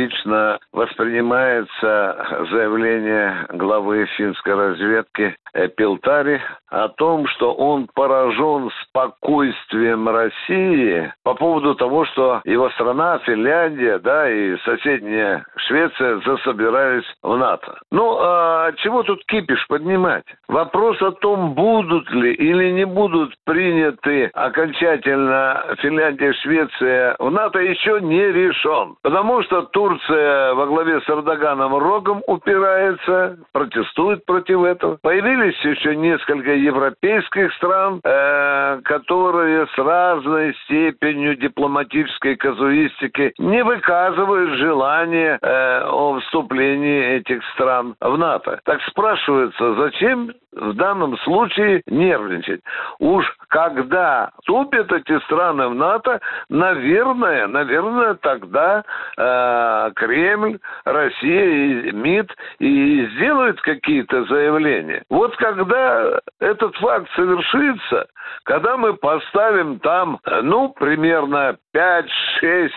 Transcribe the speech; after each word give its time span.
критично 0.00 0.58
воспринимается 0.72 2.46
заявление 2.50 3.46
главы 3.50 4.06
финской 4.16 4.54
разведки 4.54 5.36
Пилтари 5.76 6.40
о 6.70 6.88
том, 6.88 7.26
что 7.26 7.52
он 7.52 7.88
поражен 7.94 8.70
спокойствием 8.82 10.08
России 10.08 11.12
по 11.24 11.34
поводу 11.34 11.74
того, 11.74 12.04
что 12.06 12.40
его 12.44 12.70
страна, 12.70 13.18
Финляндия, 13.18 13.98
да, 13.98 14.30
и 14.30 14.56
соседняя 14.58 15.44
Швеция 15.56 16.20
засобирались 16.24 17.04
в 17.22 17.36
НАТО. 17.36 17.78
Ну, 17.90 18.16
а 18.20 18.72
чего 18.76 19.02
тут 19.02 19.24
кипиш 19.26 19.66
поднимать? 19.66 20.24
Вопрос 20.48 21.00
о 21.02 21.10
том, 21.12 21.54
будут 21.54 22.08
ли 22.12 22.32
или 22.32 22.70
не 22.70 22.86
будут 22.86 23.34
приняты 23.44 24.30
окончательно 24.34 25.64
Финляндия, 25.78 26.32
Швеция 26.34 27.16
в 27.18 27.30
НАТО 27.30 27.58
еще 27.58 28.00
не 28.00 28.32
решен. 28.32 28.94
Потому 29.02 29.42
что 29.42 29.62
Турция 29.90 30.54
во 30.54 30.66
главе 30.66 31.00
с 31.00 31.08
Эрдоганом 31.08 31.76
рогом 31.76 32.22
упирается, 32.28 33.38
протестует 33.52 34.24
против 34.24 34.62
этого. 34.62 34.98
Появились 35.02 35.58
еще 35.64 35.96
несколько 35.96 36.54
европейских 36.54 37.52
стран, 37.54 38.00
э, 38.04 38.80
которые 38.84 39.66
с 39.66 39.78
разной 39.78 40.54
степенью 40.64 41.34
дипломатической 41.36 42.36
казуистики 42.36 43.32
не 43.38 43.64
выказывают 43.64 44.58
желания 44.58 45.38
э, 45.42 45.82
о 45.86 46.20
вступлении 46.20 47.16
этих 47.16 47.44
стран 47.54 47.96
в 48.00 48.16
НАТО. 48.16 48.60
Так 48.64 48.80
спрашивается, 48.82 49.74
зачем 49.74 50.30
в 50.52 50.72
данном 50.74 51.18
случае 51.18 51.82
нервничать? 51.86 52.60
Уж 53.00 53.24
когда 53.48 54.30
вступят 54.40 54.92
эти 54.92 55.18
страны 55.24 55.68
в 55.68 55.74
НАТО, 55.74 56.20
наверное, 56.48 57.46
наверное, 57.46 58.14
тогда 58.14 58.84
э, 59.16 59.79
Кремль, 59.94 60.58
Россия 60.84 61.92
МИД 61.92 62.30
и 62.58 63.06
сделают 63.14 63.60
какие-то 63.62 64.24
заявления. 64.24 65.02
Вот 65.08 65.36
когда 65.36 66.20
этот 66.40 66.76
факт 66.76 67.08
совершится, 67.14 68.06
когда 68.44 68.76
мы 68.76 68.94
поставим 68.94 69.78
там, 69.80 70.18
ну, 70.42 70.70
примерно 70.70 71.56
5-6 71.74 72.70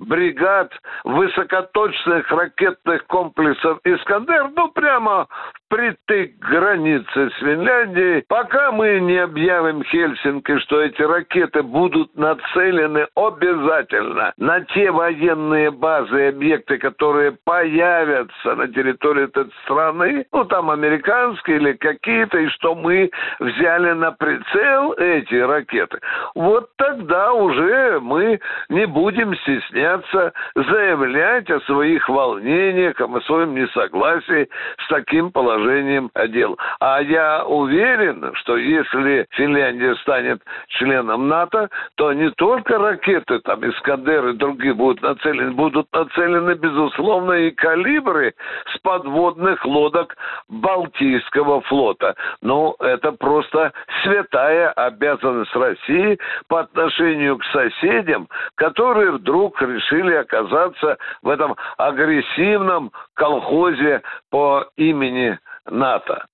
бригад 0.00 0.72
высокоточных 1.04 2.30
ракетных 2.30 3.06
комплексов 3.06 3.78
«Искандер», 3.84 4.48
ну, 4.54 4.68
прямо 4.68 5.26
впритык 5.66 6.38
к 6.38 6.48
границе 6.48 7.30
с 7.30 7.34
Финляндией, 7.40 8.24
пока 8.28 8.72
мы 8.72 9.00
не 9.00 9.18
объявим 9.18 9.82
Хельсинки, 9.84 10.58
что 10.60 10.80
эти 10.80 11.02
ракеты 11.02 11.62
будут 11.62 12.14
нацелены 12.16 13.06
обязательно 13.14 14.32
на 14.36 14.60
те 14.60 14.90
военные 14.90 15.70
базы 15.70 16.28
объекты, 16.34 16.78
которые 16.78 17.36
появятся 17.44 18.54
на 18.56 18.66
территории 18.68 19.24
этой 19.24 19.50
страны, 19.62 20.26
ну, 20.32 20.44
там 20.44 20.70
американские 20.70 21.56
или 21.56 21.72
какие-то, 21.74 22.38
и 22.38 22.48
что 22.48 22.74
мы 22.74 23.10
взяли 23.38 23.92
на 23.92 24.10
прицел 24.12 24.92
эти 24.94 25.36
ракеты, 25.36 25.98
вот 26.34 26.70
тогда 26.76 27.32
уже 27.32 28.00
мы 28.00 28.40
не 28.68 28.86
будем 28.86 29.34
стесняться 29.36 30.32
заявлять 30.54 31.50
о 31.50 31.60
своих 31.60 32.08
волнениях, 32.08 33.00
о 33.00 33.20
своем 33.22 33.54
несогласии 33.54 34.48
с 34.84 34.88
таким 34.88 35.30
положением 35.30 36.10
дел. 36.28 36.58
А 36.80 37.00
я 37.00 37.44
уверен, 37.44 38.32
что 38.34 38.56
если 38.56 39.26
Финляндия 39.30 39.94
станет 39.96 40.42
членом 40.68 41.28
НАТО, 41.28 41.68
то 41.96 42.12
не 42.12 42.30
только 42.32 42.78
ракеты, 42.78 43.38
там, 43.40 43.64
Искандер 43.68 44.28
и 44.28 44.32
другие 44.34 44.74
будут 44.74 45.02
нацелены, 45.02 45.52
будут 45.52 45.86
нацелены, 45.92 46.23
безусловно, 46.54 47.32
и 47.32 47.50
калибры 47.50 48.34
с 48.74 48.78
подводных 48.78 49.64
лодок 49.64 50.16
Балтийского 50.48 51.60
флота. 51.62 52.14
Ну, 52.42 52.74
это 52.80 53.12
просто 53.12 53.72
святая 54.02 54.70
обязанность 54.70 55.54
России 55.54 56.18
по 56.48 56.60
отношению 56.60 57.38
к 57.38 57.44
соседям, 57.46 58.28
которые 58.56 59.12
вдруг 59.12 59.60
решили 59.62 60.14
оказаться 60.14 60.98
в 61.22 61.28
этом 61.28 61.56
агрессивном 61.76 62.92
колхозе 63.14 64.02
по 64.30 64.66
имени 64.76 65.38
НАТО. 65.66 66.26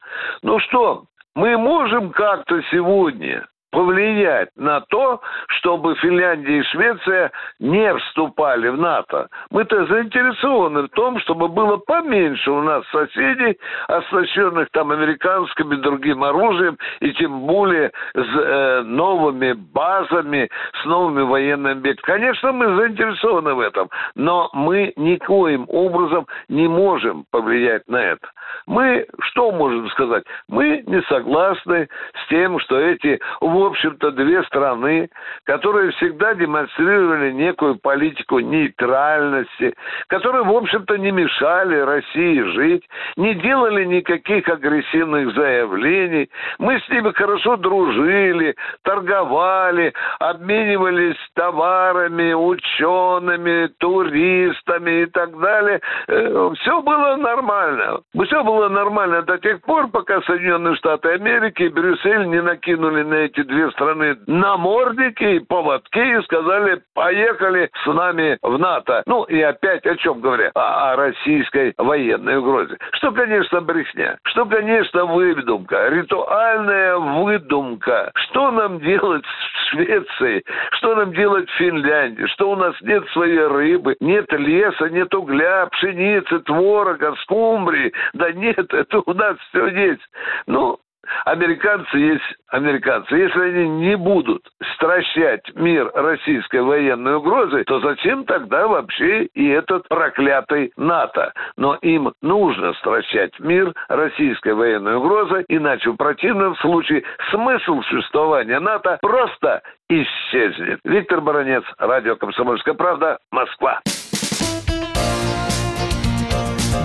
Ну 0.42 0.58
что, 0.60 1.04
мы 1.34 1.56
можем 1.56 2.10
как-то 2.10 2.60
сегодня 2.70 3.46
повлиять 3.70 4.50
на 4.56 4.80
то, 4.82 5.20
чтобы 5.58 5.94
Финляндия 5.96 6.58
и 6.58 6.62
Швеция 6.64 7.30
не 7.58 7.94
вступали 7.96 8.68
в 8.68 8.78
НАТО. 8.78 9.28
Мы-то 9.50 9.86
заинтересованы 9.86 10.82
в 10.82 10.88
том, 10.90 11.18
чтобы 11.20 11.48
было 11.48 11.76
поменьше 11.76 12.50
у 12.50 12.62
нас 12.62 12.84
соседей, 12.90 13.58
оснащенных 13.88 14.68
там 14.72 14.90
американским 14.90 15.72
и 15.72 15.76
другим 15.76 16.24
оружием, 16.24 16.78
и 17.00 17.12
тем 17.12 17.46
более 17.46 17.92
с 18.14 18.36
э, 18.36 18.82
новыми 18.82 19.52
базами, 19.52 20.48
с 20.82 20.84
новыми 20.84 21.22
военными 21.22 21.78
объектами. 21.78 22.18
Конечно, 22.18 22.52
мы 22.52 22.76
заинтересованы 22.76 23.54
в 23.54 23.60
этом, 23.60 23.88
но 24.14 24.50
мы 24.52 24.92
никоим 24.96 25.66
образом 25.68 26.26
не 26.48 26.68
можем 26.68 27.24
повлиять 27.30 27.86
на 27.88 27.98
это. 27.98 28.28
Мы 28.70 29.04
что 29.22 29.50
можем 29.50 29.90
сказать? 29.90 30.22
Мы 30.48 30.84
не 30.86 31.02
согласны 31.02 31.88
с 32.14 32.28
тем, 32.28 32.60
что 32.60 32.78
эти 32.78 33.18
в 33.40 33.64
общем-то, 33.64 34.12
две 34.12 34.44
страны, 34.44 35.08
которые 35.42 35.90
всегда 35.92 36.34
демонстрировали 36.34 37.32
некую 37.32 37.80
политику 37.80 38.38
нейтральности, 38.38 39.74
которые, 40.06 40.44
в 40.44 40.52
общем-то, 40.52 40.96
не 40.98 41.10
мешали 41.10 41.80
России 41.80 42.42
жить, 42.52 42.88
не 43.16 43.34
делали 43.34 43.84
никаких 43.86 44.48
агрессивных 44.48 45.34
заявлений. 45.34 46.30
Мы 46.60 46.78
с 46.78 46.88
ними 46.90 47.10
хорошо 47.12 47.56
дружили, 47.56 48.54
торговали, 48.84 49.92
обменивались 50.20 51.18
товарами, 51.34 52.34
учеными, 52.34 53.68
туристами 53.78 55.02
и 55.02 55.06
так 55.06 55.36
далее. 55.40 55.80
Э, 56.06 56.50
Все 56.60 56.80
было 56.82 57.16
нормально. 57.16 58.00
Все 58.26 58.44
было 58.44 58.59
нормально 58.68 59.22
до 59.22 59.38
тех 59.38 59.60
пор, 59.62 59.88
пока 59.88 60.20
Соединенные 60.22 60.74
Штаты 60.76 61.10
Америки 61.10 61.62
и 61.62 61.68
Брюссель 61.68 62.26
не 62.26 62.42
накинули 62.42 63.02
на 63.02 63.14
эти 63.14 63.42
две 63.42 63.70
страны 63.72 64.16
намордники 64.26 65.36
и 65.36 65.38
поводки 65.40 65.98
и 65.98 66.22
сказали, 66.22 66.82
поехали 66.94 67.70
с 67.84 67.86
нами 67.86 68.38
в 68.42 68.58
НАТО. 68.58 69.02
Ну 69.06 69.24
и 69.24 69.40
опять 69.40 69.86
о 69.86 69.96
чем 69.96 70.20
говоря? 70.20 70.50
О, 70.54 70.92
о 70.92 70.96
российской 70.96 71.74
военной 71.78 72.38
угрозе. 72.38 72.76
Что, 72.92 73.12
конечно, 73.12 73.60
брехня. 73.60 74.18
Что, 74.24 74.44
конечно, 74.46 75.06
выдумка. 75.06 75.88
Ритуальная 75.88 76.96
выдумка. 76.96 78.10
Что 78.14 78.50
нам 78.50 78.80
делать 78.80 79.24
в 79.24 79.49
Швеции? 79.70 80.42
Что 80.72 80.94
нам 80.94 81.12
делать 81.12 81.48
в 81.48 81.54
Финляндии? 81.56 82.26
Что 82.26 82.50
у 82.50 82.56
нас 82.56 82.74
нет 82.82 83.04
своей 83.12 83.46
рыбы, 83.46 83.96
нет 84.00 84.30
леса, 84.32 84.88
нет 84.90 85.14
угля, 85.14 85.66
пшеницы, 85.66 86.40
творога, 86.40 87.14
скумбрии? 87.22 87.92
Да 88.14 88.32
нет, 88.32 88.72
это 88.72 89.02
у 89.04 89.14
нас 89.14 89.36
все 89.48 89.66
есть. 89.68 90.02
Ну, 90.46 90.78
Американцы 91.24 91.96
есть 91.96 92.36
американцы. 92.48 93.14
Если 93.14 93.40
они 93.40 93.68
не 93.68 93.96
будут 93.96 94.42
стращать 94.74 95.42
мир 95.54 95.90
российской 95.94 96.62
военной 96.62 97.16
угрозой, 97.16 97.64
то 97.64 97.80
зачем 97.80 98.24
тогда 98.24 98.66
вообще 98.66 99.24
и 99.26 99.48
этот 99.48 99.88
проклятый 99.88 100.72
НАТО? 100.76 101.32
Но 101.56 101.76
им 101.76 102.12
нужно 102.22 102.74
стращать 102.74 103.38
мир 103.38 103.72
российской 103.88 104.54
военной 104.54 104.96
угрозой, 104.96 105.44
иначе 105.48 105.90
в 105.90 105.96
противном 105.96 106.56
случае 106.56 107.02
смысл 107.30 107.80
существования 107.82 108.58
НАТО 108.58 108.98
просто 109.00 109.62
исчезнет. 109.88 110.80
Виктор 110.84 111.20
Баранец, 111.20 111.64
Радио 111.78 112.16
«Комсомольская 112.16 112.74
правда», 112.74 113.18
Москва. 113.30 113.80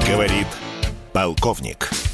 Говорит 0.07 0.47
полковник. 1.13 2.04